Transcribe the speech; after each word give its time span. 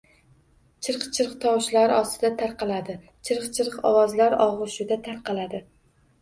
Chirq-chirq... 0.85 1.35
tovushlar 1.43 1.93
ostida 1.97 2.31
tarqaladi. 2.39 2.95
Chirq-chirq... 3.29 3.77
ovozlar 3.91 4.37
og‘ushida 4.47 4.99
tarqaladi. 5.11 5.63